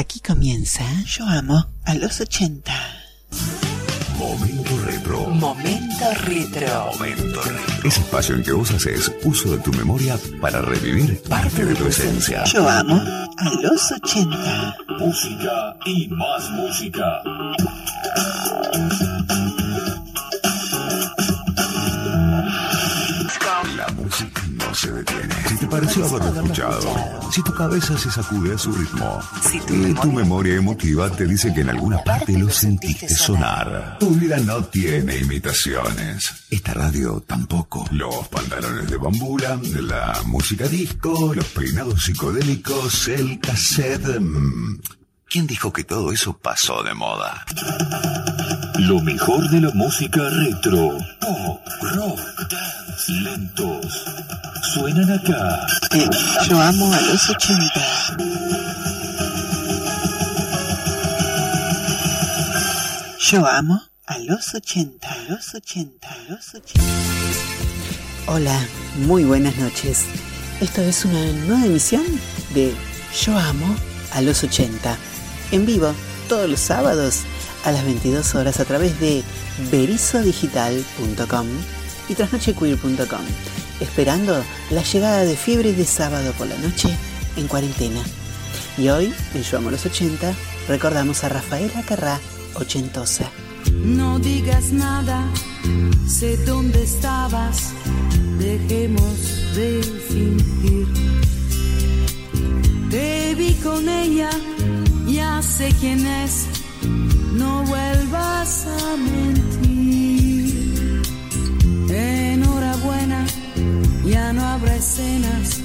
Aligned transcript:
Aquí 0.00 0.18
comienza 0.20 0.82
Yo 1.04 1.26
amo 1.26 1.74
a 1.84 1.94
los 1.94 2.22
80. 2.22 2.72
Momento 4.18 4.78
retro. 4.86 5.26
Momento 5.28 6.04
Retro. 6.24 6.86
Momento 6.86 7.42
retro. 7.42 7.84
Ese 7.84 8.00
espacio 8.00 8.34
en 8.34 8.42
que 8.42 8.52
vos 8.52 8.70
haces 8.70 9.12
uso 9.24 9.54
de 9.54 9.58
tu 9.58 9.70
memoria 9.74 10.18
para 10.40 10.62
revivir 10.62 11.20
parte 11.28 11.66
de 11.66 11.74
tu 11.74 11.86
esencia. 11.86 12.44
Yo 12.44 12.66
amo 12.66 12.94
a 12.96 13.50
los 13.60 13.92
80. 13.92 14.76
Música 14.98 15.76
y 15.84 16.08
más 16.08 16.50
música. 16.52 17.22
Se 24.80 24.92
detiene. 24.92 25.34
Si 25.48 25.56
te 25.56 25.66
pareció 25.66 26.06
haberlo 26.06 26.42
escuchado, 26.42 27.30
si 27.32 27.42
tu 27.42 27.52
cabeza 27.52 27.98
se 27.98 28.10
sacude 28.10 28.54
a 28.54 28.58
su 28.58 28.72
ritmo, 28.72 29.20
Si 29.42 29.60
tu 29.60 29.74
y 29.74 29.94
tu 29.94 30.10
memoria 30.12 30.54
emotiva 30.56 31.10
te 31.10 31.26
dice 31.26 31.52
que 31.52 31.60
en 31.60 31.70
alguna 31.70 31.98
parte 32.02 32.38
lo 32.38 32.48
sentiste 32.48 33.08
sonar. 33.08 33.98
Tu 34.00 34.10
vida 34.10 34.38
no 34.38 34.64
tiene 34.64 35.18
imitaciones. 35.18 36.32
Esta 36.50 36.74
radio 36.74 37.20
tampoco. 37.26 37.86
Los 37.90 38.28
pantalones 38.28 38.90
de 38.90 38.96
bambula, 38.96 39.58
la 39.80 40.18
música 40.26 40.66
disco, 40.66 41.34
los 41.34 41.44
peinados 41.46 42.04
psicodélicos, 42.04 43.08
el 43.08 43.38
cassette. 43.40 44.18
mm, 44.20 44.80
¿Quién 45.28 45.46
dijo 45.46 45.72
que 45.72 45.84
todo 45.84 46.10
eso 46.10 46.36
pasó 46.38 46.82
de 46.82 46.92
moda? 46.94 47.44
Lo 48.88 48.98
mejor 49.02 49.50
de 49.50 49.60
la 49.60 49.70
música 49.72 50.22
retro. 50.30 50.96
Pop, 51.20 51.60
rock, 51.82 52.18
dance, 52.48 53.12
lentos. 53.12 54.04
Suenan 54.72 55.10
acá. 55.10 55.66
Yo 56.48 56.58
amo 56.58 56.90
a 56.90 57.00
los 57.02 57.28
80. 57.28 57.86
Yo 63.18 63.46
amo 63.46 63.82
a 64.06 64.18
los 64.20 64.54
80. 64.54 65.12
A 65.12 65.18
los 65.28 65.54
80. 65.54 66.08
A 66.08 66.16
los 66.30 66.54
80. 66.54 66.80
Hola, 68.28 68.58
muy 68.96 69.24
buenas 69.24 69.56
noches. 69.58 70.06
Esto 70.62 70.80
es 70.80 71.04
una 71.04 71.32
nueva 71.46 71.66
emisión 71.66 72.04
de 72.54 72.74
Yo 73.24 73.38
Amo 73.38 73.76
a 74.12 74.22
los 74.22 74.42
80. 74.42 74.96
En 75.52 75.66
vivo, 75.66 75.94
todos 76.30 76.48
los 76.48 76.60
sábados 76.60 77.24
a 77.64 77.72
las 77.72 77.84
22 77.84 78.34
horas 78.34 78.60
a 78.60 78.64
través 78.64 78.98
de 79.00 79.22
berizodigital.com 79.70 81.46
y 82.08 82.14
trasnochequeer.com. 82.14 83.20
Esperando 83.80 84.44
la 84.70 84.82
llegada 84.82 85.24
de 85.24 85.36
Fiebre 85.36 85.72
de 85.72 85.84
sábado 85.84 86.32
por 86.32 86.46
la 86.46 86.56
noche 86.58 86.88
en 87.36 87.46
cuarentena. 87.46 88.02
Y 88.76 88.88
hoy, 88.88 89.14
en 89.34 89.42
Yo 89.42 89.58
Amo 89.58 89.70
los 89.70 89.84
80, 89.86 90.32
recordamos 90.68 91.24
a 91.24 91.28
Rafaela 91.28 91.82
Carrá, 91.82 92.18
ochentosa. 92.54 93.30
No 93.72 94.18
digas 94.18 94.72
nada, 94.72 95.24
sé 96.06 96.36
dónde 96.38 96.82
estabas, 96.82 97.72
dejemos 98.38 99.54
de 99.54 99.82
fingir. 100.08 100.86
Te 102.90 103.34
vi 103.34 103.54
con 103.54 103.88
ella, 103.88 104.30
ya 105.06 105.40
sé 105.42 105.72
quién 105.80 106.06
es, 106.06 106.46
no 107.40 107.64
vuelvas 107.64 108.66
a 108.66 108.96
mentir. 108.96 110.62
Enhorabuena, 111.88 113.26
ya 114.04 114.32
no 114.32 114.42
habrá 114.44 114.76
escenas, 114.76 115.60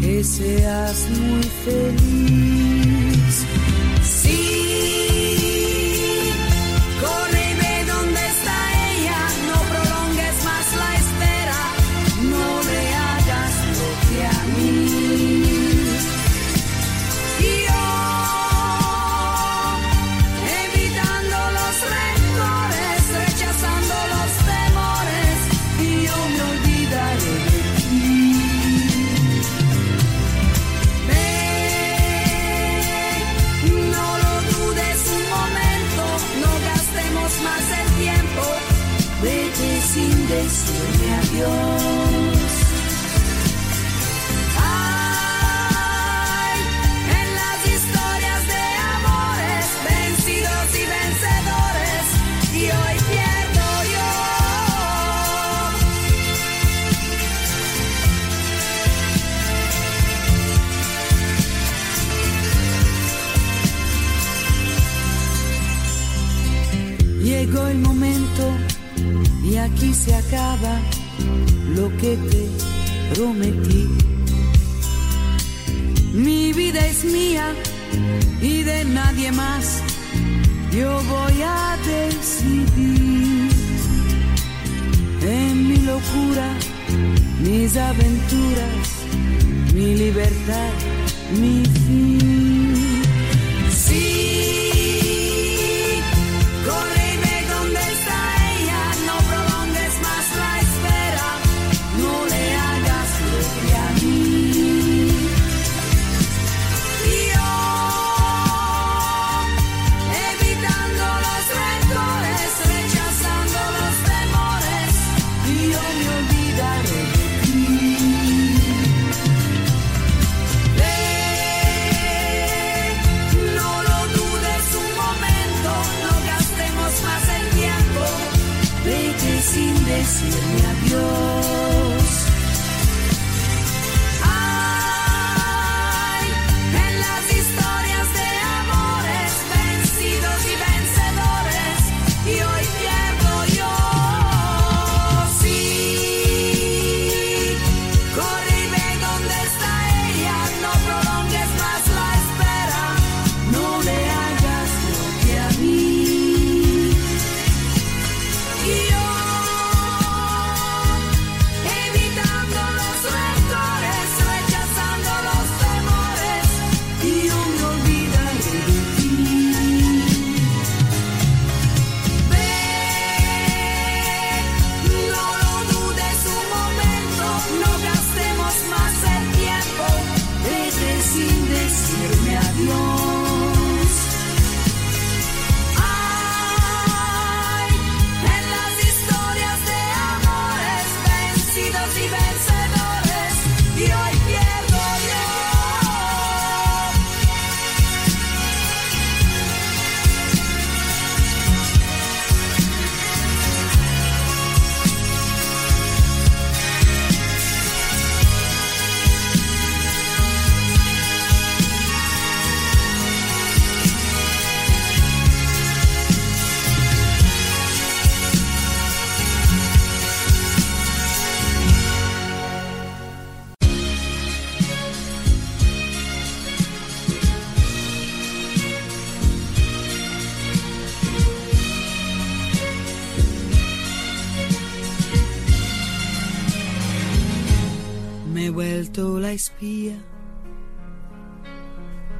que 0.00 0.22
seas 0.22 1.08
muy 1.18 1.42
feliz. 1.64 3.34
Sí, 4.02 5.07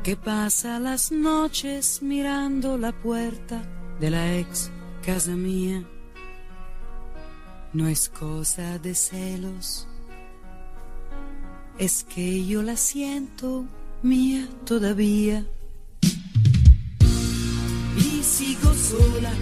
que 0.02 0.16
pasa 0.16 0.80
las 0.80 1.12
noches 1.12 2.00
mirando 2.02 2.76
la 2.76 2.90
puerta 2.92 3.62
de 4.00 4.10
la 4.10 4.36
ex 4.36 4.70
casa 5.06 5.36
mía. 5.36 5.84
No 7.72 7.86
es 7.86 8.08
cosa 8.08 8.78
de 8.78 8.94
celos, 8.94 9.86
es 11.78 12.02
que 12.04 12.44
yo 12.44 12.62
la 12.62 12.76
siento 12.76 13.66
mía 14.02 14.48
todavía. 14.64 15.46
Y 17.96 18.22
sigo 18.22 18.72
sola, 18.74 19.32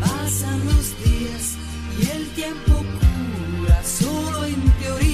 pasan 0.00 0.64
los 0.64 1.04
días 1.04 1.56
y 2.00 2.10
el 2.10 2.28
tiempo 2.30 2.72
cura 2.72 3.84
solo 3.84 4.44
en 4.46 4.60
teoría. 4.80 5.05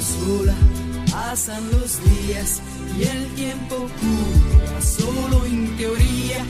Sola, 0.00 0.54
pasan 1.10 1.70
los 1.70 2.00
días 2.04 2.60
y 2.98 3.04
el 3.04 3.26
tiempo 3.34 3.76
cura 3.76 4.80
solo 4.80 5.46
en 5.46 5.76
teoría. 5.76 6.44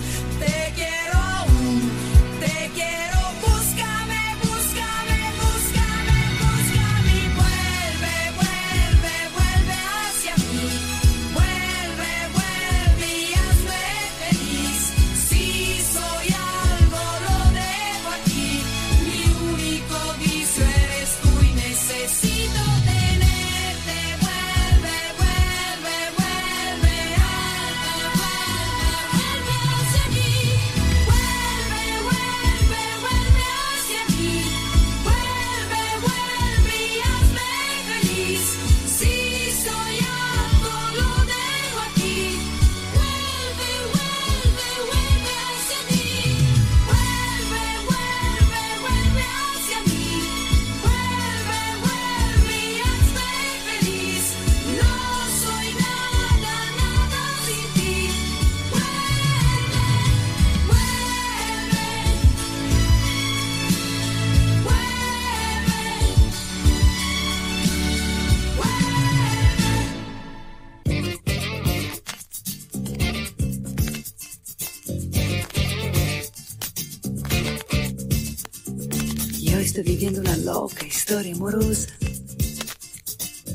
Viviendo 79.82 80.20
una 80.20 80.36
loca 80.36 80.86
historia 80.86 81.34
amorosa. 81.34 81.88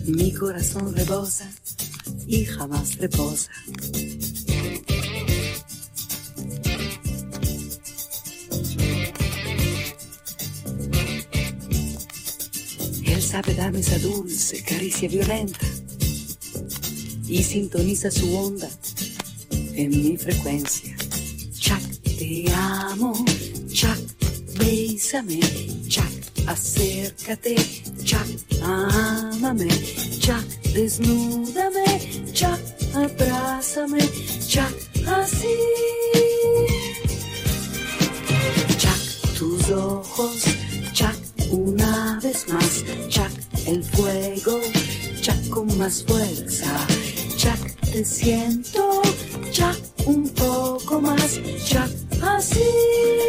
Mi 0.06 0.34
corazón 0.34 0.94
rebosa 0.96 1.50
y 2.28 2.46
jamás 2.46 2.98
reposa. 2.98 3.52
Él 13.06 13.22
sabe 13.22 13.54
darme 13.56 13.80
esa 13.80 14.00
dulce 14.00 14.64
caricia 14.64 15.08
violenta 15.10 15.66
y 17.28 17.44
sintoniza 17.44 18.10
su 18.10 18.36
onda 18.36 18.70
en 19.74 19.90
mi 19.90 20.18
frecuencia. 20.18 20.96
Chuck, 21.54 21.82
te 22.04 22.46
amo. 22.54 23.14
Chuck, 23.72 23.98
bésame. 24.58 25.40
Chuck, 25.88 26.19
acércate. 26.50 27.56
Chuck, 28.04 28.28
ámame. 28.64 29.68
Chuck, 30.20 30.46
desnúdame. 30.74 31.88
Chuck, 32.34 32.60
abrázame. 32.96 34.02
Chuck, 34.48 34.74
así. 35.08 35.56
Chuck, 38.78 39.02
tus 39.38 39.70
ojos. 39.70 40.44
Chuck, 40.94 41.18
una 41.52 42.20
vez 42.24 42.48
más. 42.50 42.84
Chuck, 43.10 43.32
el 43.68 43.84
fuego. 43.84 44.60
Chuck, 45.22 45.50
con 45.50 45.78
más 45.78 46.04
fuerza. 46.04 46.88
Chuck, 47.38 47.92
te 47.92 48.04
siento. 48.04 49.02
Chuck, 49.52 49.78
un 50.08 50.28
poco 50.30 51.00
más. 51.00 51.40
Chuck, 51.66 51.92
así. 52.24 53.29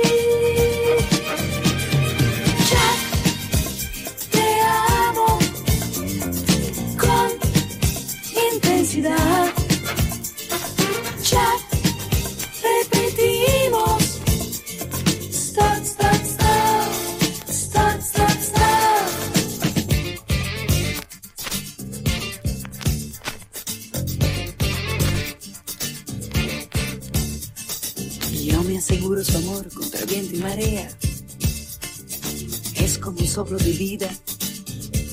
Soplo 33.41 33.57
de 33.57 33.73
vida, 33.73 34.11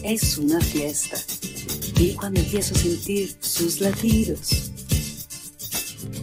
es 0.04 0.38
una 0.38 0.60
fiesta. 0.60 1.18
Y 1.98 2.12
cuando 2.12 2.42
empiezo 2.42 2.76
a 2.76 2.78
sentir 2.78 3.34
sus 3.40 3.80
latidos, 3.80 4.50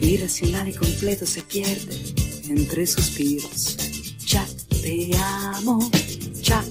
irracional 0.02 0.68
y 0.68 0.74
completo 0.74 1.24
se 1.24 1.40
pierde 1.40 1.96
entre 2.50 2.86
suspiros. 2.86 3.78
Ya 4.26 4.46
te 4.68 5.16
amo, 5.16 5.90
ya 6.42 6.62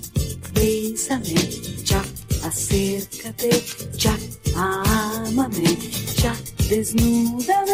bésame, 0.53 1.33
ya 1.83 2.03
acércate, 2.43 3.49
ya 3.97 4.15
ámame, 4.55 5.75
ya 6.21 6.35
desnúdame, 6.69 7.72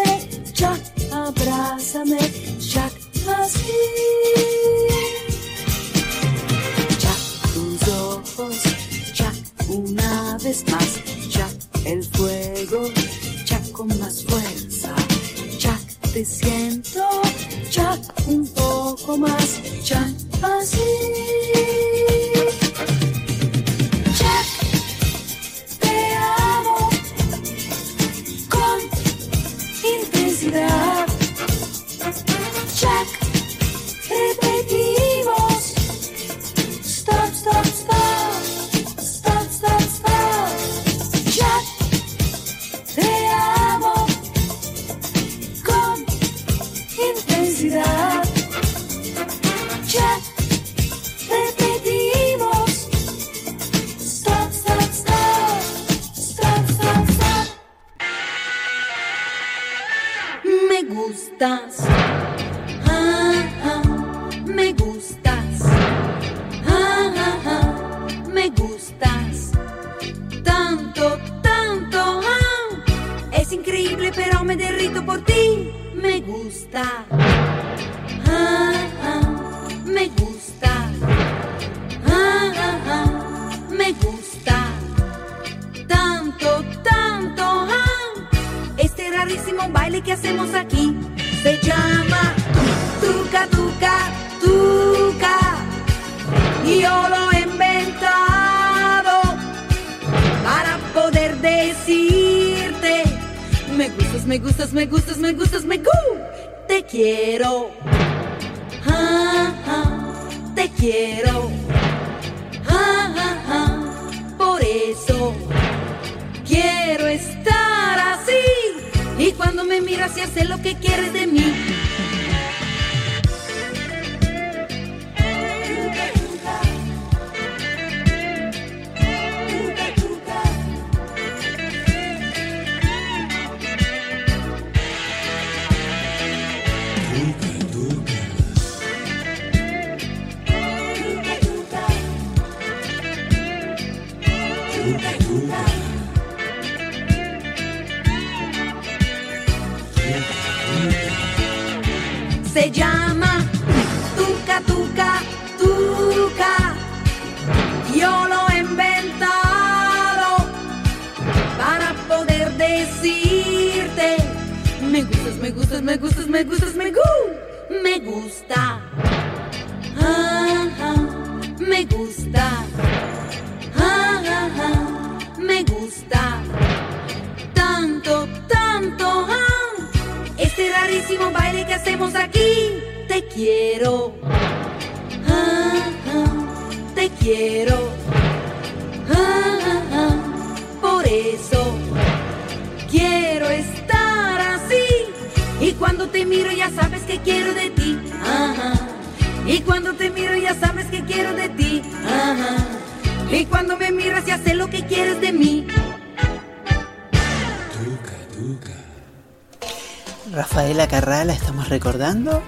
recordando. 211.80 212.44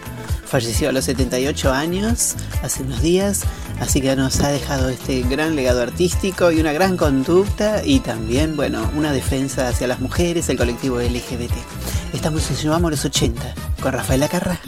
Falleció 0.45 0.89
a 0.89 0.91
los 0.91 1.05
78 1.05 1.71
años, 1.71 2.35
hace 2.61 2.83
unos 2.83 3.01
días, 3.01 3.43
así 3.79 4.01
que 4.01 4.13
nos 4.17 4.41
ha 4.41 4.49
dejado 4.49 4.89
este 4.89 5.21
gran 5.21 5.55
legado 5.55 5.81
artístico 5.81 6.51
y 6.51 6.59
una 6.59 6.73
gran 6.73 6.97
conducta 6.97 7.81
y 7.85 8.01
también, 8.01 8.57
bueno, 8.57 8.91
una 8.97 9.13
defensa 9.13 9.69
hacia 9.69 9.87
las 9.87 10.01
mujeres, 10.01 10.49
el 10.49 10.57
colectivo 10.57 10.99
LGBT. 10.99 11.53
Estamos 12.11 12.49
en 12.51 12.57
Llevamos 12.57 12.91
los 12.91 13.05
80 13.05 13.53
con 13.81 13.93
Rafael 13.93 14.21
Acarra. 14.23 14.59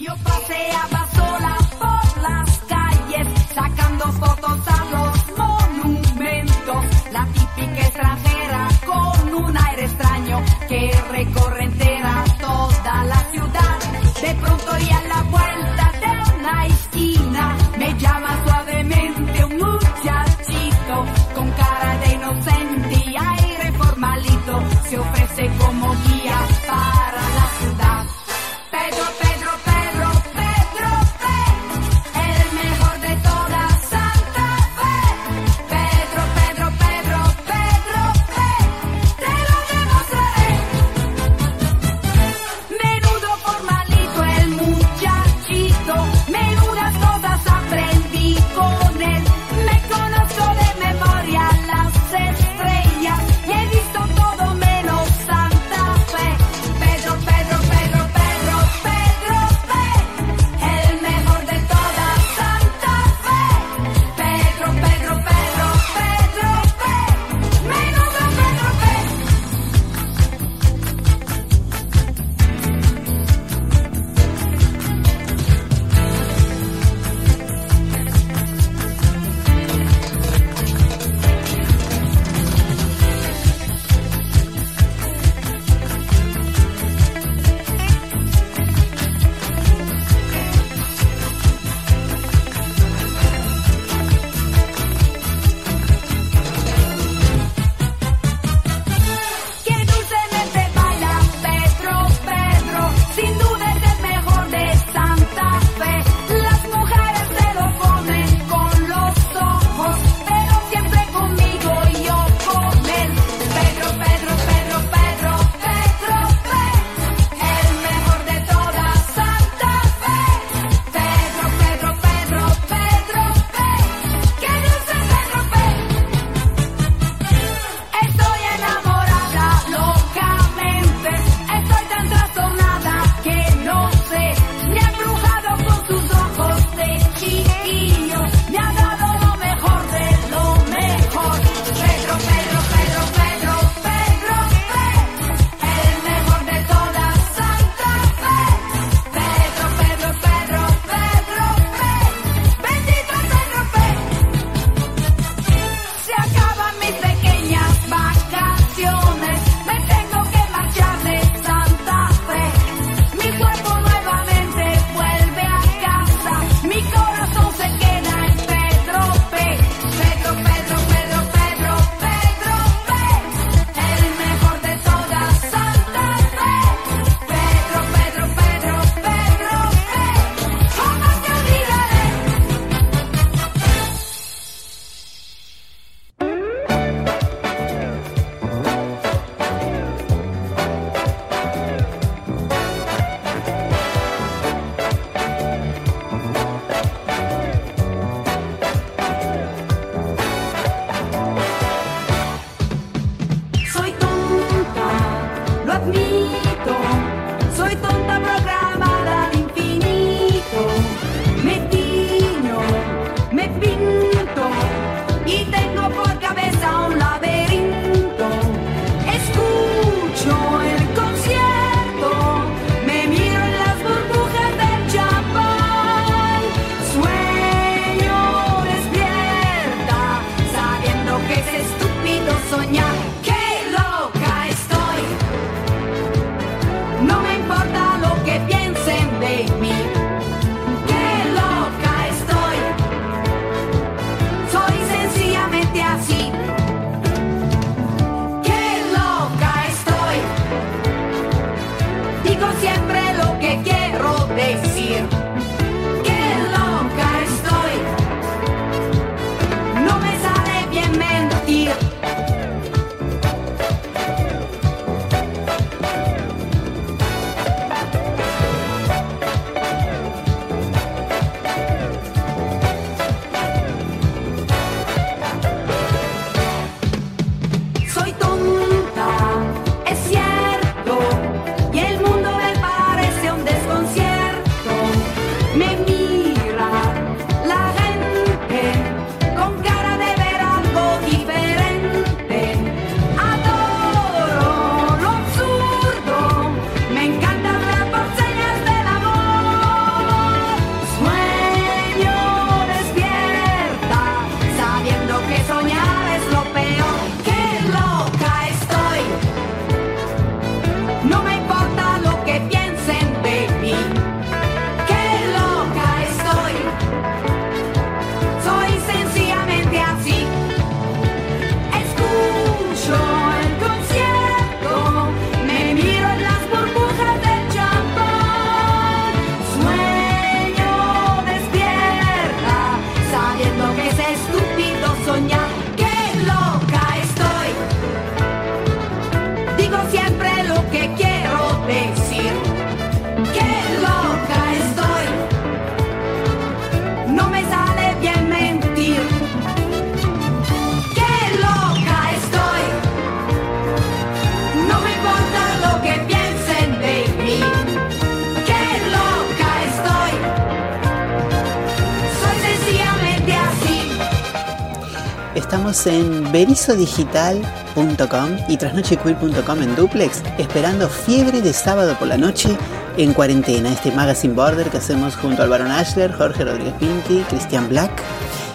En 365.86 366.32
berizodigital.com 366.32 368.38
y 368.48 368.56
trasnochequeer.com 368.56 369.62
en 369.62 369.76
duplex, 369.76 370.22
esperando 370.38 370.88
fiebre 370.88 371.42
de 371.42 371.52
sábado 371.52 371.98
por 372.00 372.08
la 372.08 372.18
noche 372.18 372.58
en 372.96 373.14
cuarentena, 373.14 373.70
este 373.70 373.92
Magazine 373.92 374.34
Border 374.34 374.70
que 374.70 374.78
hacemos 374.78 375.18
junto 375.18 375.44
al 375.44 375.50
Barón 375.50 375.72
Ashler, 375.72 376.14
Jorge 376.14 376.46
Rodríguez 376.46 376.74
Pinti, 376.80 377.18
Cristian 377.30 377.68
Black 377.68 377.92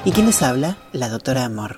y 0.07 0.13
quien 0.13 0.25
les 0.27 0.43
habla, 0.43 0.79
la 0.93 1.11
doctora 1.11 1.45
Amor. 1.45 1.77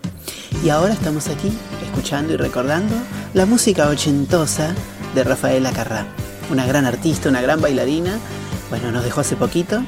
Y 0.63 0.69
ahora 0.69 0.93
estamos 0.93 1.27
aquí 1.29 1.51
escuchando 1.85 2.33
y 2.33 2.37
recordando 2.37 2.95
la 3.35 3.45
música 3.45 3.89
ochentosa 3.89 4.73
de 5.17 5.25
Rafaela 5.25 5.73
Carrá, 5.73 6.07
una 6.51 6.65
gran 6.65 6.87
artista, 6.87 7.29
una 7.29 7.41
gran 7.41 7.61
bailarina, 7.61 8.21
bueno, 8.69 8.93
nos 8.93 9.03
dejó 9.03 9.23
hace 9.23 9.35
poquito 9.35 9.83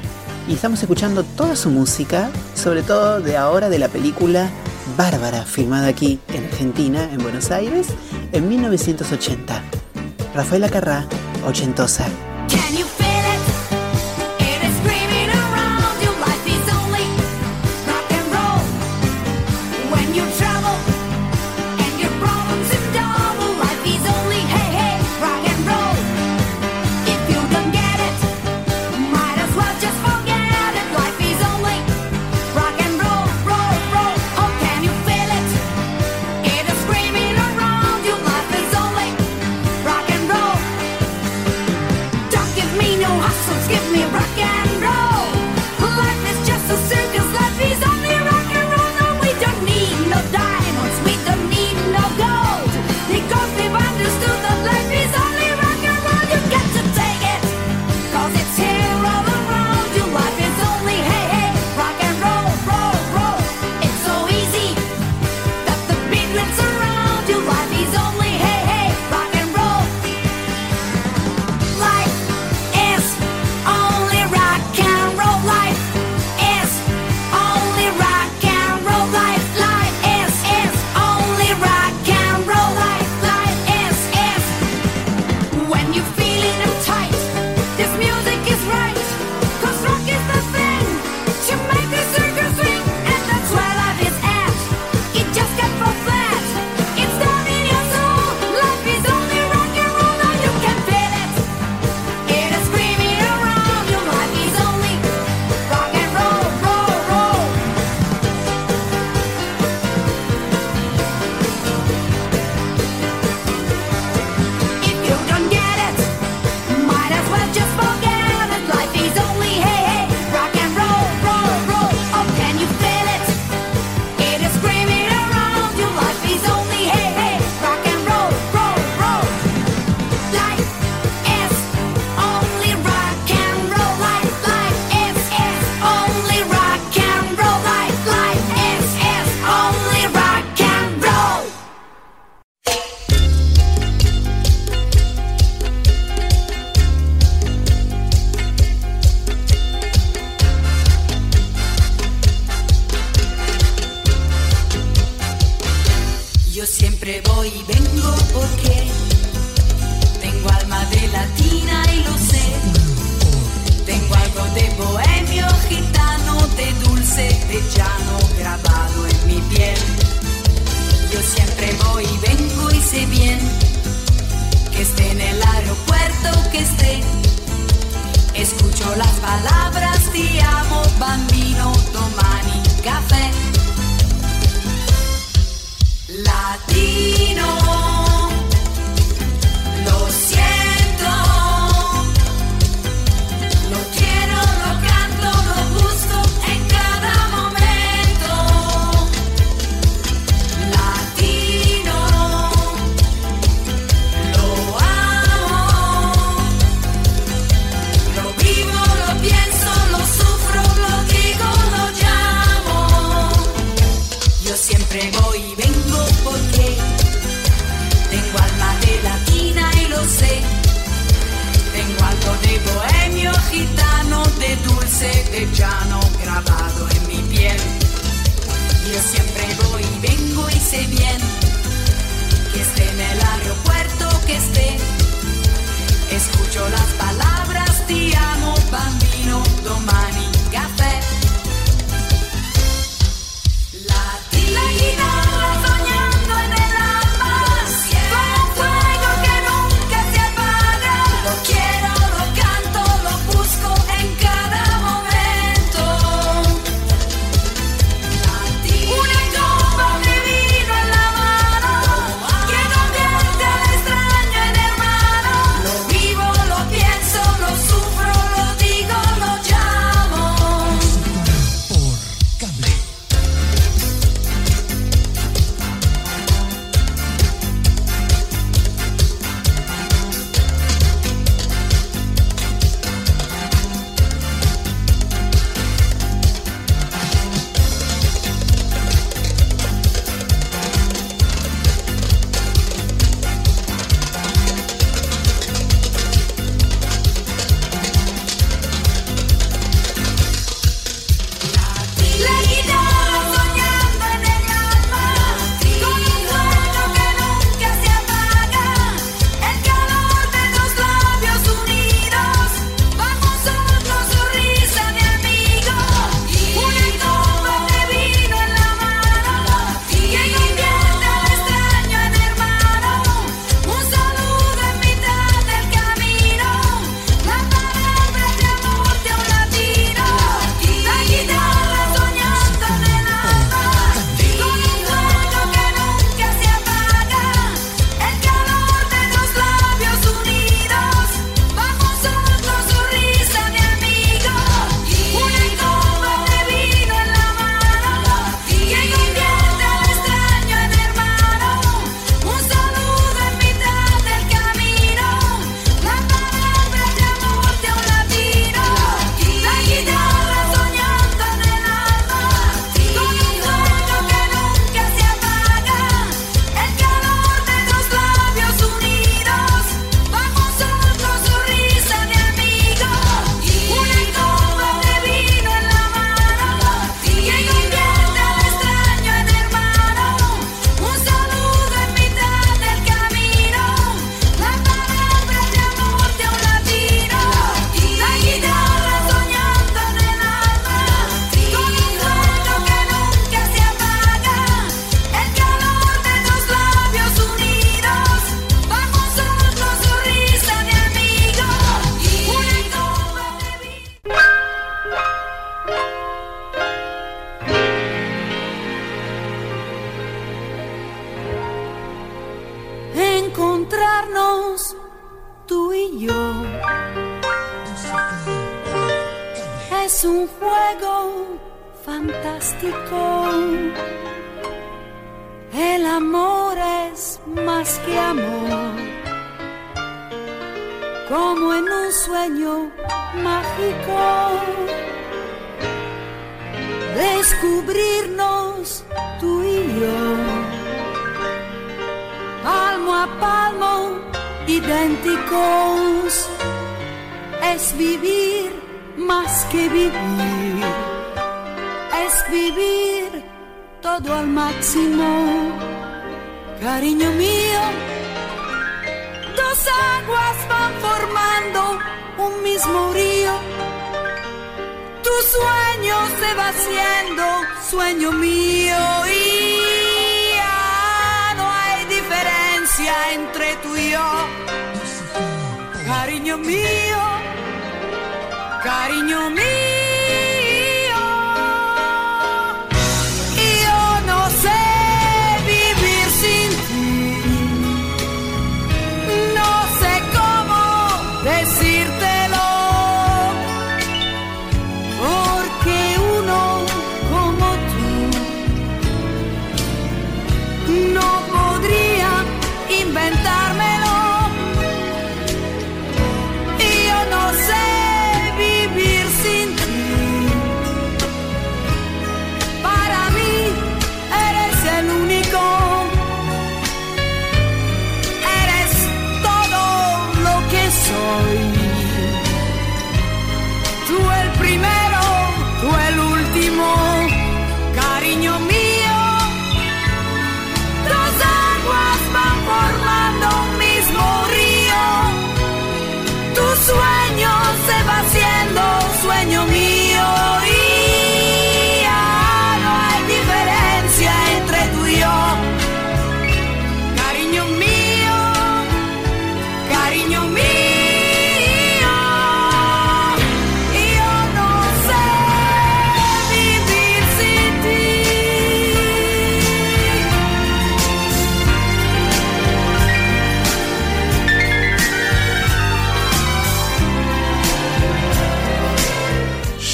y 0.49 0.55
estamos 0.55 0.81
escuchando 0.81 1.23
toda 1.23 1.55
su 1.55 1.69
música, 1.69 2.29
sobre 2.53 2.83
todo 2.83 3.21
de 3.21 3.37
ahora 3.37 3.69
de 3.69 3.79
la 3.79 3.87
película 3.87 4.49
Bárbara, 4.97 5.43
filmada 5.43 5.87
aquí 5.87 6.19
en 6.33 6.45
Argentina, 6.45 7.09
en 7.11 7.19
Buenos 7.19 7.51
Aires, 7.51 7.87
en 8.31 8.47
1980. 8.47 9.61
Rafaela 10.33 10.69
Carrá, 10.69 11.05
ochentosa. 11.45 12.05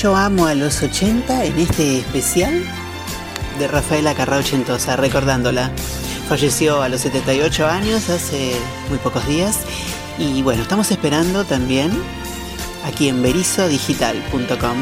Yo 0.02 0.16
amo 0.16 0.46
a 0.46 0.56
los 0.56 0.82
80 0.82 1.44
en 1.44 1.60
este 1.60 1.98
especial 1.98 2.64
de 3.60 3.68
Rafaela 3.68 4.16
Carrá 4.16 4.38
Ochentosa, 4.38 4.96
recordándola. 4.96 5.72
Falleció 6.30 6.82
a 6.82 6.88
los 6.88 7.02
78 7.02 7.68
años 7.68 8.10
hace 8.10 8.54
muy 8.88 8.98
pocos 9.00 9.28
días 9.28 9.58
y 10.18 10.42
bueno, 10.42 10.62
estamos 10.62 10.90
esperando 10.92 11.44
también 11.44 11.92
aquí 12.86 13.10
en 13.10 13.22
berizodigital.com 13.22 14.78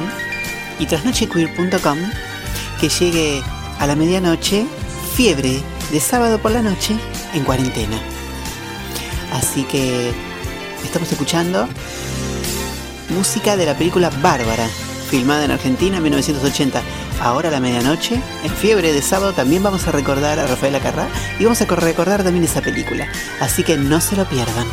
y 0.77 0.86
trasnochequeer.com 0.86 1.97
que 2.80 2.88
llegue 2.88 3.41
a 3.80 3.88
la 3.88 3.95
medianoche 3.95 4.67
Fiebre 5.15 5.63
de 5.91 5.99
sábado 5.99 6.38
por 6.38 6.51
la 6.51 6.62
noche 6.62 6.95
en 7.34 7.43
cuarentena. 7.43 7.99
Así 9.34 9.63
que 9.63 10.12
estamos 10.84 11.12
escuchando 11.12 11.67
música 13.10 13.58
de 13.58 13.65
la 13.65 13.75
película 13.75 14.12
Bárbara, 14.21 14.69
filmada 15.08 15.46
en 15.46 15.52
Argentina 15.52 15.98
en 15.98 16.04
1980. 16.04 16.82
Ahora 17.22 17.50
a 17.50 17.52
la 17.52 17.60
medianoche, 17.60 18.22
en 18.43 18.52
fiebre 18.52 18.93
de 18.93 19.02
sábado, 19.02 19.34
también 19.34 19.63
vamos 19.63 19.88
a 19.88 19.91
recordar 19.91 20.39
a 20.39 20.48
Rafaela 20.48 20.80
Carrá 20.80 21.08
y 21.39 21.43
vamos 21.43 21.62
a 21.62 21.65
recordar 21.65 22.24
también 22.24 22.43
esa 22.43 22.62
película. 22.62 23.08
Así 23.39 23.63
que 23.63 23.78
no 23.78 24.02
se 24.02 24.15
lo 24.15 24.26
pierdan. 24.26 24.67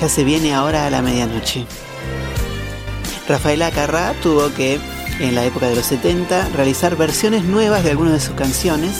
Ya 0.00 0.08
se 0.08 0.24
viene 0.24 0.54
ahora 0.54 0.86
a 0.86 0.90
la 0.90 1.02
medianoche. 1.02 1.66
Rafaela 3.28 3.70
Carrá 3.70 4.12
tuvo 4.22 4.52
que, 4.54 4.78
en 5.18 5.34
la 5.34 5.44
época 5.44 5.68
de 5.68 5.76
los 5.76 5.86
70, 5.86 6.50
realizar 6.50 6.96
versiones 6.96 7.44
nuevas 7.44 7.82
de 7.84 7.90
algunas 7.90 8.12
de 8.12 8.20
sus 8.20 8.34
canciones, 8.34 8.92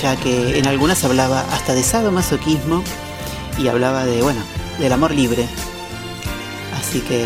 ya 0.00 0.16
que 0.16 0.58
en 0.58 0.66
algunas 0.66 1.04
hablaba 1.04 1.40
hasta 1.52 1.74
de 1.74 1.82
sadomasoquismo 1.82 2.82
y 3.58 3.68
hablaba 3.68 4.04
de, 4.04 4.20
bueno, 4.22 4.40
del 4.78 4.92
amor 4.92 5.12
libre. 5.12 5.46
Así 6.78 7.00
que, 7.00 7.24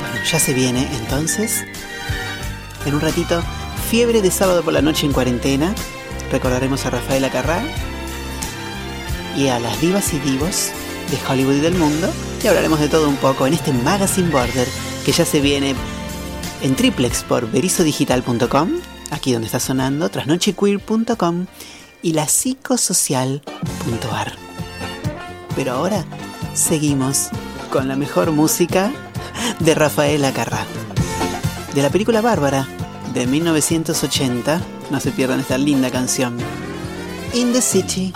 bueno, 0.00 0.24
ya 0.30 0.38
se 0.38 0.52
viene 0.52 0.86
entonces. 1.00 1.64
En 2.86 2.94
un 2.94 3.00
ratito, 3.00 3.42
fiebre 3.90 4.22
de 4.22 4.30
sábado 4.30 4.62
por 4.62 4.72
la 4.72 4.82
noche 4.82 5.06
en 5.06 5.12
cuarentena. 5.12 5.74
Recordaremos 6.30 6.86
a 6.86 6.90
Rafaela 6.90 7.30
Carrá 7.30 7.62
y 9.36 9.48
a 9.48 9.58
las 9.58 9.80
divas 9.80 10.12
y 10.12 10.18
divos 10.18 10.70
de 11.10 11.18
Hollywood 11.28 11.56
y 11.56 11.60
del 11.60 11.74
mundo. 11.74 12.12
Y 12.42 12.48
hablaremos 12.48 12.80
de 12.80 12.88
todo 12.88 13.08
un 13.08 13.16
poco 13.16 13.46
en 13.46 13.54
este 13.54 13.72
Magazine 13.72 14.30
Border 14.30 14.68
que 15.04 15.12
ya 15.12 15.24
se 15.24 15.40
viene 15.40 15.74
en 16.62 16.76
triplex 16.76 17.24
por 17.24 17.50
berizodigital.com, 17.50 18.70
aquí 19.10 19.32
donde 19.32 19.46
está 19.46 19.60
sonando, 19.60 20.08
trasnochequeer.com 20.08 21.46
y 22.02 22.12
la 22.12 22.26
psicosocial.ar. 22.26 24.32
Pero 25.54 25.72
ahora 25.72 26.04
seguimos 26.54 27.28
con 27.70 27.88
la 27.88 27.96
mejor 27.96 28.32
música 28.32 28.90
de 29.60 29.74
Rafaela 29.74 30.32
Carrá. 30.32 30.66
De 31.74 31.80
la 31.80 31.88
película 31.88 32.20
Bárbara 32.20 32.68
de 33.14 33.26
1980, 33.26 34.60
no 34.90 35.00
se 35.00 35.10
pierdan 35.10 35.40
esta 35.40 35.56
linda 35.56 35.90
canción. 35.90 36.36
In 37.32 37.52
the 37.52 37.62
City. 37.62 38.12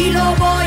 Y 0.00 0.10
lo 0.12 0.34
voy 0.36 0.59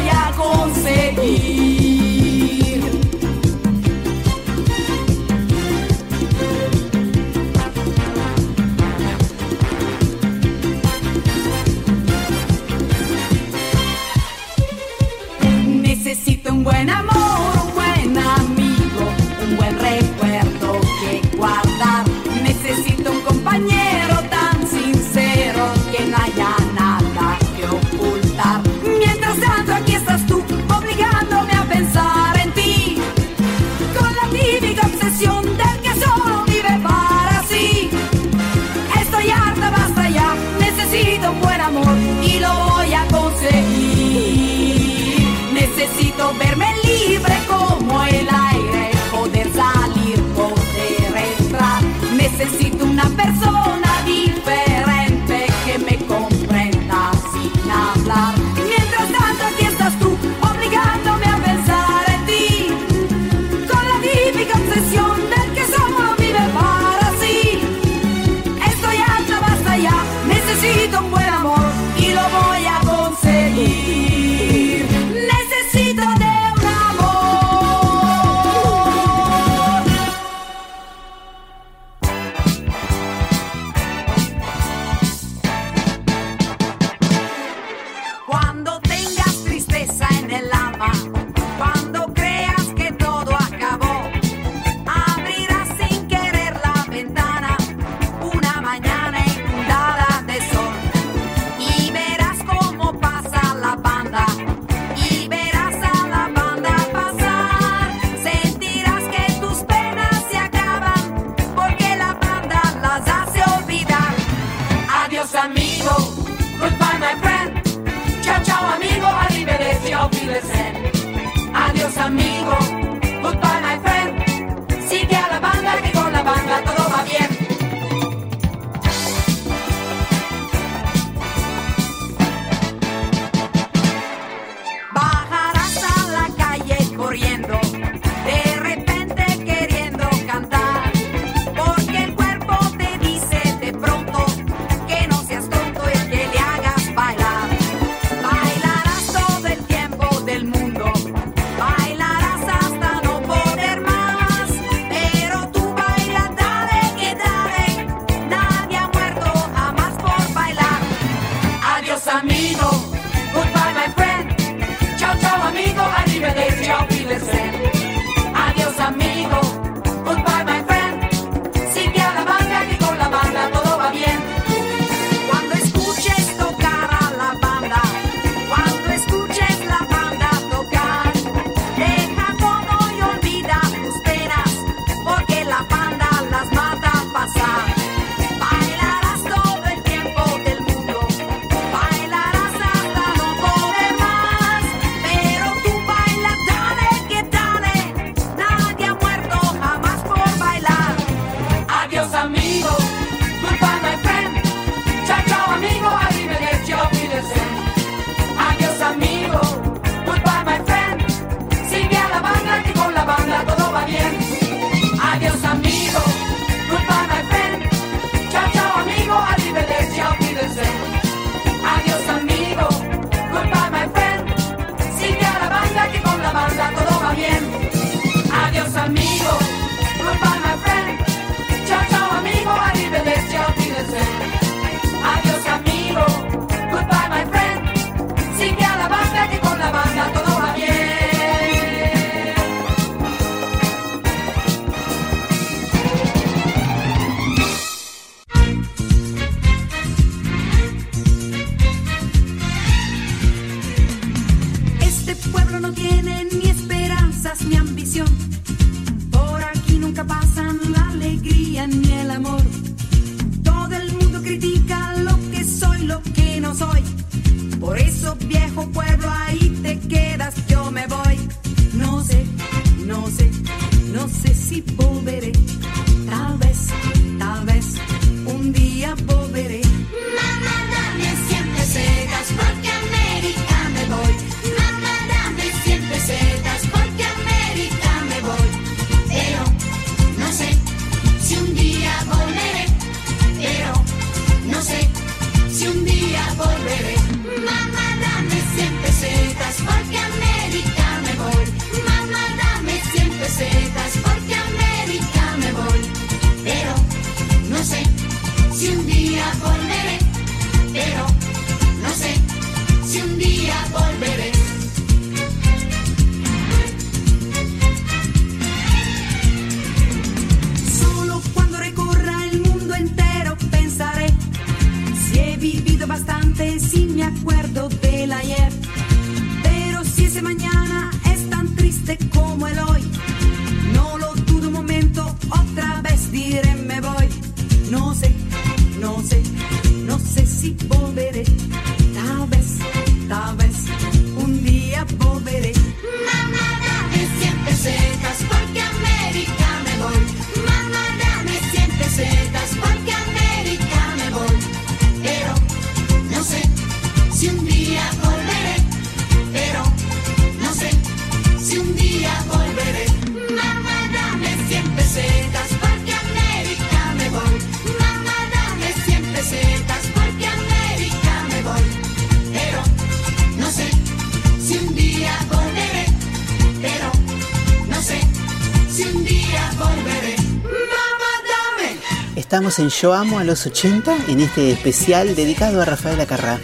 Estamos 382.34 382.58
en 382.58 382.70
Yo 382.70 382.96
Amo 382.96 383.20
a 383.20 383.24
los 383.24 383.46
80 383.46 384.08
en 384.08 384.20
este 384.20 384.52
especial 384.52 385.16
dedicado 385.16 385.62
a 385.62 385.66
Rafael 385.66 386.02
Acarrá. 386.02 386.40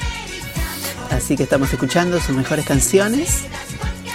Así 1.09 1.35
que 1.35 1.41
estamos 1.41 1.73
escuchando 1.73 2.19
sus 2.21 2.35
mejores 2.35 2.63
canciones 2.63 3.45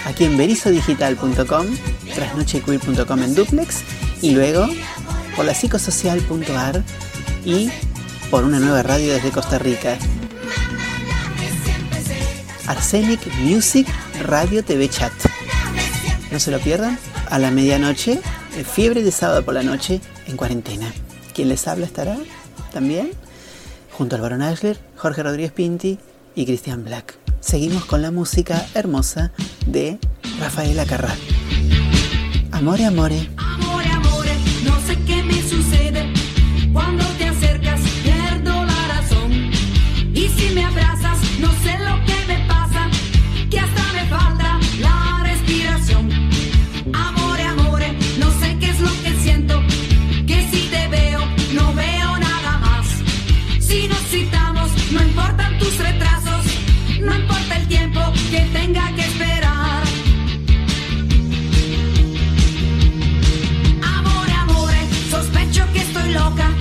aquí 0.05 0.23
en 0.23 0.37
berizodigital.com, 0.37 1.65
trasnochequeer.com 2.15 3.23
en 3.23 3.35
duplex 3.35 3.81
y 4.21 4.31
luego 4.31 4.69
por 5.35 5.43
la 5.43 5.53
psicosocial.ar 5.53 6.81
y 7.43 7.69
por 8.31 8.45
una 8.45 8.61
nueva 8.61 8.81
radio 8.81 9.13
desde 9.13 9.31
Costa 9.31 9.59
Rica. 9.59 9.97
Arsenic 12.67 13.19
Music 13.41 13.85
Radio 14.23 14.63
TV 14.63 14.87
Chat. 14.87 15.11
No 16.31 16.39
se 16.39 16.51
lo 16.51 16.59
pierdan, 16.61 16.97
a 17.29 17.37
la 17.37 17.51
medianoche, 17.51 18.21
fiebre 18.63 19.03
de 19.03 19.11
sábado 19.11 19.43
por 19.43 19.55
la 19.55 19.63
noche 19.63 19.99
en 20.25 20.37
cuarentena. 20.37 20.93
Quien 21.35 21.49
les 21.49 21.67
habla 21.67 21.85
estará 21.85 22.17
también, 22.71 23.11
junto 23.91 24.15
al 24.15 24.21
Barón 24.21 24.41
Ashler, 24.41 24.79
Jorge 24.95 25.21
Rodríguez 25.21 25.51
Pinti 25.51 25.99
y 26.33 26.45
Christian 26.45 26.85
Black. 26.85 27.17
Seguimos 27.41 27.83
con 27.83 28.01
la 28.01 28.09
música 28.09 28.65
hermosa 28.73 29.33
de 29.67 29.99
Rafaela 30.39 30.85
Carrá. 30.85 31.13
Amore, 32.53 32.85
amore. 32.85 33.29
Amore, 33.35 33.89
amore, 33.89 34.31
no 34.63 34.79
sé 34.87 34.97
qué 35.05 35.23
me 35.23 35.41
sucede 35.41 36.13
cuando 36.71 37.03
te 37.17 37.25
acercas, 37.25 37.81
pierdo 38.01 38.63
la 38.63 38.87
razón. 38.87 39.33
Y 40.13 40.29
si 40.29 40.55
me 40.55 40.63
abrazas, 40.63 41.19
no 41.41 41.51
sé 41.63 41.77
la 41.79 41.84
tus 55.65 55.77
retrasos, 55.79 56.45
no 57.01 57.15
importa 57.15 57.57
el 57.57 57.67
tiempo 57.67 57.99
que 58.29 58.41
tenga 58.53 58.93
que 58.95 59.01
esperar. 59.01 59.83
Amor, 63.97 64.29
amor, 64.43 64.71
eh, 64.71 65.09
sospecho 65.09 65.65
que 65.73 65.79
estoy 65.79 66.13
loca, 66.13 66.51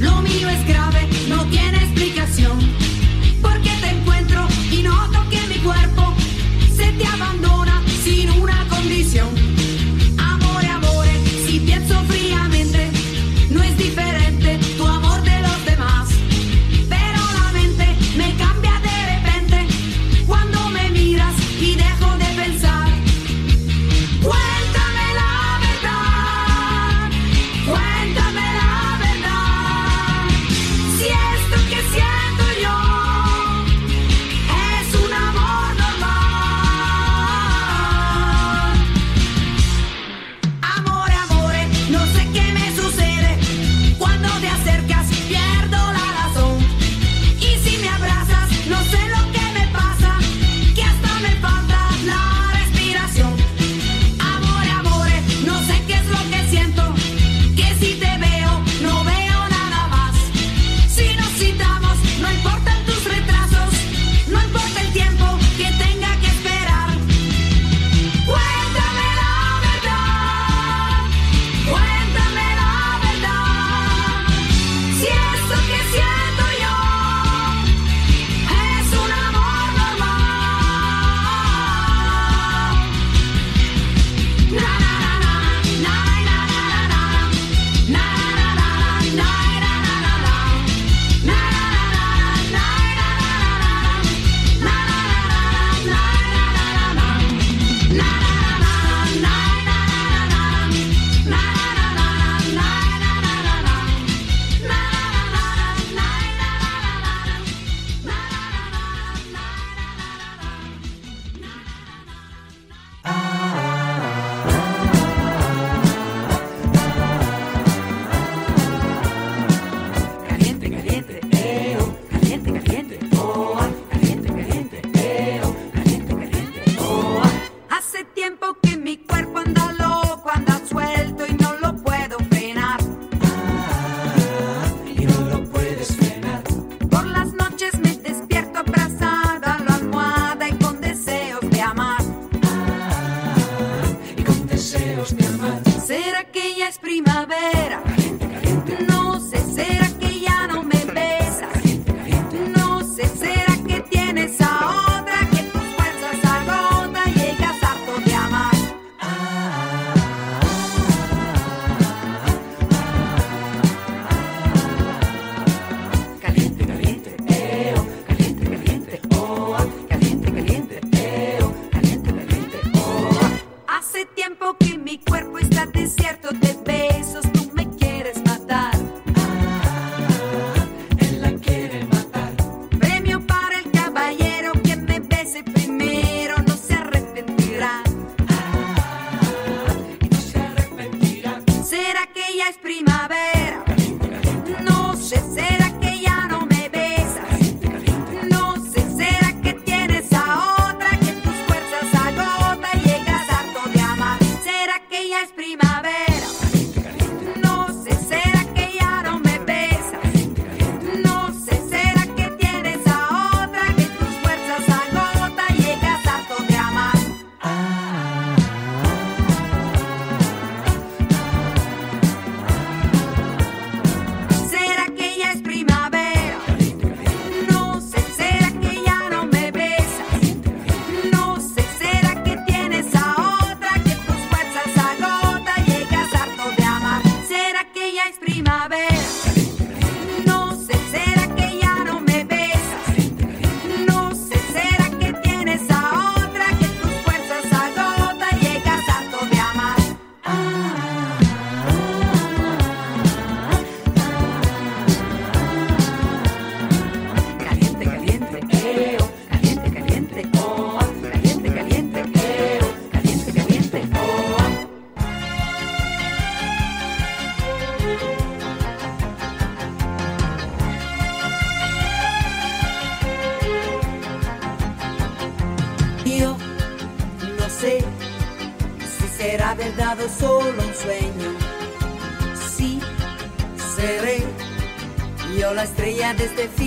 lo 0.00 0.22
mío 0.22 0.48
es 0.48 0.66
grave. 0.66 0.87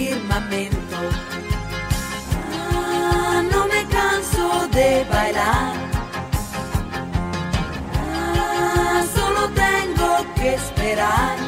firmamento. 0.01 0.99
Ah, 2.53 3.43
no 3.51 3.67
me 3.67 3.81
canso 3.97 4.67
de 4.69 5.05
bailar. 5.11 5.73
Ah, 7.95 9.03
solo 9.15 9.41
tengo 9.65 10.09
que 10.35 10.55
esperar. 10.55 11.40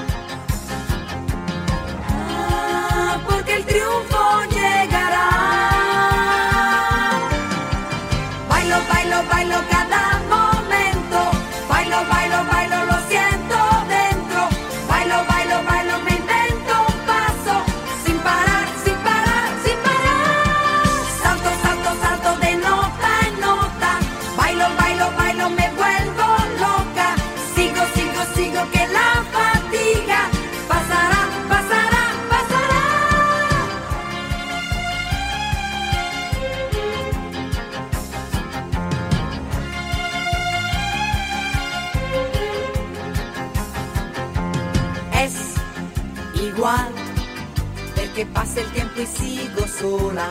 pasa 48.54 48.66
el 48.66 48.72
tiempo 48.74 49.02
y 49.02 49.06
sigo 49.06 49.68
sola. 49.68 50.30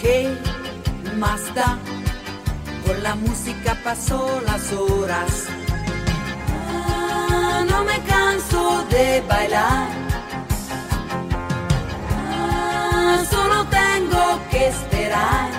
¿Qué 0.00 0.36
más 1.16 1.54
da? 1.54 1.78
Con 2.86 3.02
la 3.02 3.14
música 3.14 3.76
pasó 3.84 4.40
las 4.44 4.72
horas. 4.72 5.46
Ah, 6.70 7.64
no 7.68 7.84
me 7.84 8.00
canso 8.02 8.84
de 8.90 9.22
bailar. 9.28 9.88
Ah, 12.10 13.22
solo 13.30 13.64
tengo 13.66 14.40
que 14.50 14.68
esperar. 14.68 15.57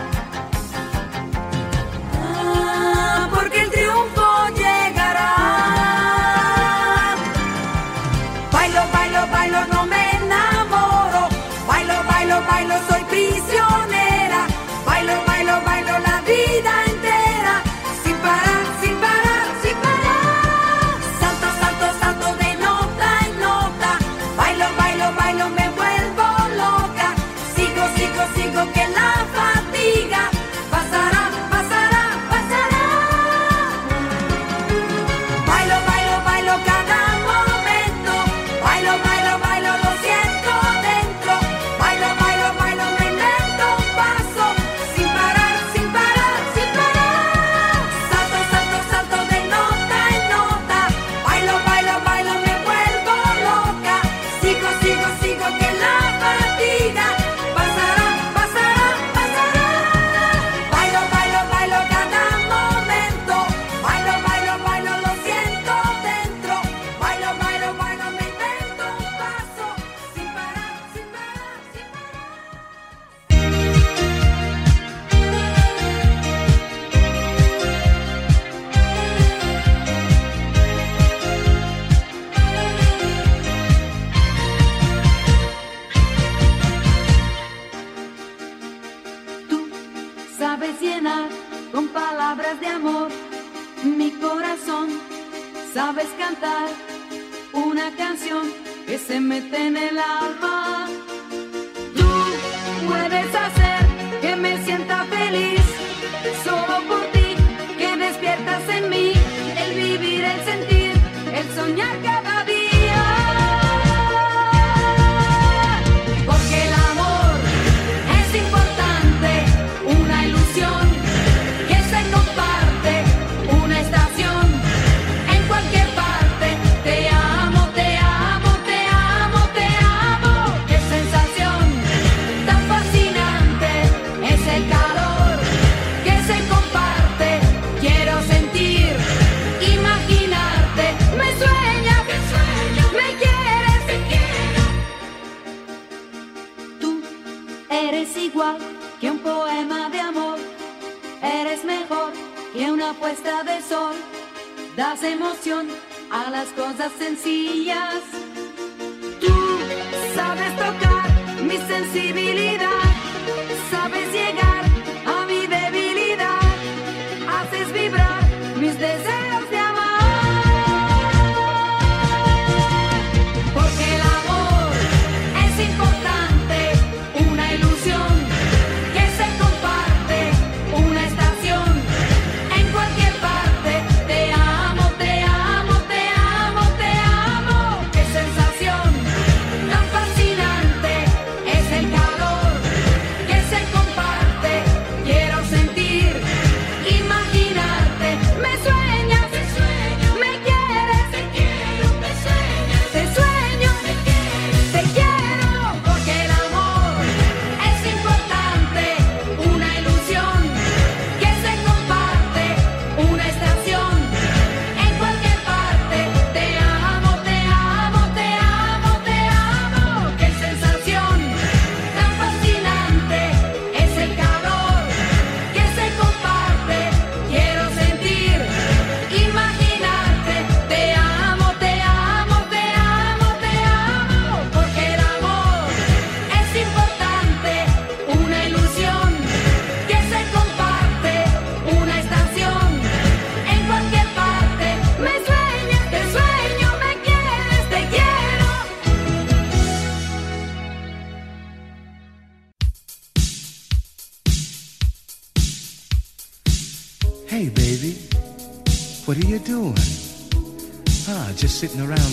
sitting 261.59 261.81
around. 261.81 262.08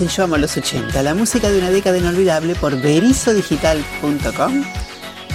Yo 0.00 0.24
Amo 0.24 0.36
los 0.36 0.56
80, 0.56 1.02
la 1.04 1.14
música 1.14 1.48
de 1.50 1.58
una 1.58 1.70
década 1.70 1.96
inolvidable 1.96 2.56
por 2.56 2.76
berizodigital.com 2.82 4.64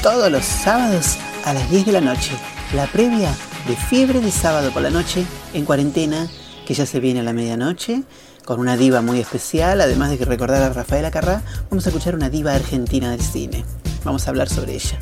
todos 0.04 0.30
los 0.30 0.44
sábados 0.44 1.18
a 1.46 1.54
las 1.54 1.72
10 1.72 1.86
de 1.86 1.92
la 1.94 2.02
noche, 2.02 2.34
la 2.76 2.86
previa 2.88 3.34
de 3.68 3.78
fiebre 3.78 4.20
de 4.20 4.32
sábado 4.32 4.72
por 4.72 4.82
la 4.82 4.90
noche 4.90 5.26
en 5.54 5.64
cuarentena, 5.64 6.28
que 6.68 6.74
ya 6.74 6.86
se 6.86 7.00
viene 7.00 7.22
a 7.22 7.24
la 7.24 7.32
medianoche, 7.32 8.04
con 8.44 8.60
una 8.60 8.76
diva 8.76 9.02
muy 9.02 9.22
especial, 9.22 9.80
además 9.80 10.10
de 10.10 10.18
que 10.18 10.26
recordar 10.26 10.62
a 10.62 10.74
Rafaela 10.74 11.10
Carrá, 11.10 11.42
vamos 11.70 11.86
a 11.86 11.90
escuchar 11.90 12.14
una 12.14 12.30
diva 12.30 12.54
argentina 12.54 13.12
del 13.12 13.22
cine. 13.22 13.64
Vamos 14.04 14.28
a 14.28 14.32
hablar 14.32 14.50
sobre 14.50 14.74
ella. 14.74 15.00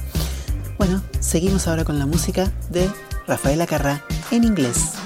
Bueno, 0.78 1.02
seguimos 1.20 1.68
ahora 1.68 1.84
con 1.84 1.98
la 1.98 2.06
música 2.06 2.52
de 2.70 2.88
Rafaela 3.28 3.66
Carrá 3.66 4.06
en 4.30 4.44
inglés. 4.44 4.97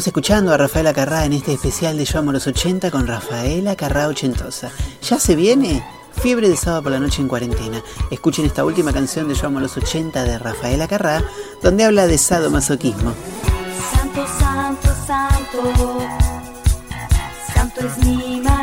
Estamos 0.00 0.16
escuchando 0.16 0.54
a 0.54 0.56
Rafaela 0.56 0.94
Carrá 0.94 1.26
en 1.26 1.34
este 1.34 1.52
especial 1.52 1.98
de 1.98 2.06
Yo 2.06 2.20
Amo 2.20 2.32
los 2.32 2.46
80 2.46 2.90
con 2.90 3.06
Rafaela 3.06 3.76
Carrá 3.76 4.08
Ochentosa. 4.08 4.70
¿Ya 5.02 5.18
se 5.18 5.36
viene? 5.36 5.84
Fiebre 6.22 6.48
de 6.48 6.56
sábado 6.56 6.84
por 6.84 6.92
la 6.92 7.00
noche 7.00 7.20
en 7.20 7.28
cuarentena. 7.28 7.82
Escuchen 8.10 8.46
esta 8.46 8.64
última 8.64 8.94
canción 8.94 9.28
de 9.28 9.34
Yo 9.34 9.48
Amo 9.48 9.60
los 9.60 9.76
80 9.76 10.24
de 10.24 10.38
Rafaela 10.38 10.88
Carrá, 10.88 11.22
donde 11.62 11.84
habla 11.84 12.06
de 12.06 12.16
sadomasoquismo. 12.16 13.12
Santo, 13.92 14.26
santo, 14.38 14.88
santo. 15.06 15.98
Santo 17.52 17.80
es 17.80 18.06
mi 18.06 18.40
madre. 18.40 18.59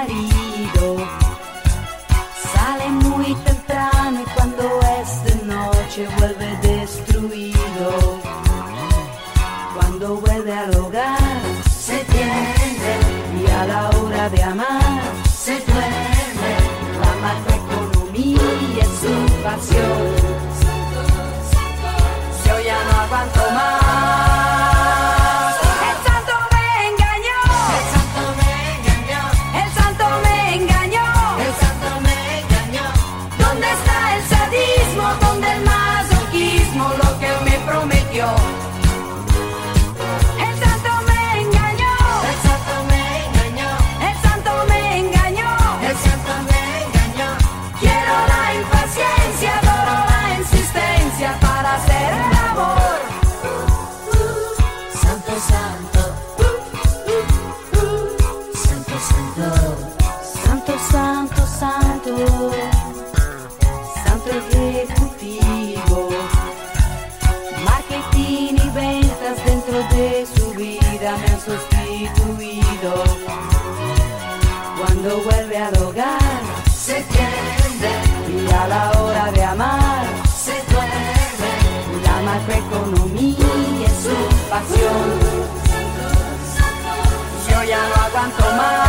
cuanto 88.17 88.51
más. 88.53 88.86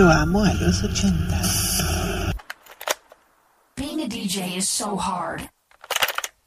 Yo 0.00 0.08
amo 0.08 0.42
a 0.42 0.54
los 0.54 0.82
80. 0.82 2.32
Being 3.76 4.00
a 4.00 4.08
DJ 4.08 4.56
is 4.56 4.66
so 4.66 4.96
hard. 4.96 5.46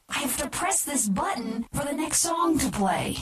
I 0.09 0.21
have 0.25 0.35
to 0.37 0.49
press 0.49 0.83
this 0.83 1.07
button 1.07 1.63
for 1.71 1.85
the 1.85 1.93
next 1.93 2.21
song 2.21 2.57
to 2.57 2.71
play. 2.71 3.15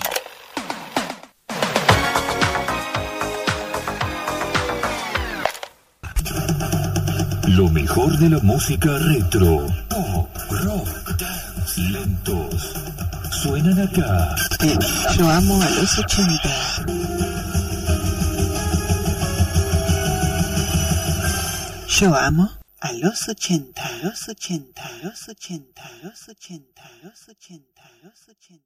Lo 7.50 7.68
mejor 7.68 8.18
de 8.18 8.30
la 8.30 8.40
música 8.42 8.88
retro, 9.00 9.68
pop, 9.90 10.30
rock, 10.64 11.18
dance, 11.18 11.82
lentos. 11.92 12.74
Suenan 13.42 13.80
acá. 13.82 14.36
Yo 15.18 15.30
amo 15.30 15.62
a 15.62 15.70
los 15.72 16.00
80. 16.00 16.41
Yo 22.02 22.16
amo 22.16 22.50
a 22.80 22.94
los 22.94 23.30
80, 23.30 23.86
a 23.86 23.98
los 23.98 24.28
80, 24.28 24.84
a 24.84 24.92
los 25.04 25.30
80, 25.30 25.86
a 25.86 25.92
los 26.04 26.30
80, 26.30 26.84
a 26.84 27.06
los 27.06 27.30
80, 27.30 27.84
a 27.84 27.92
los 28.04 28.28
80. 28.28 28.64